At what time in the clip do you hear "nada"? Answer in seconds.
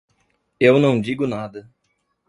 1.27-1.69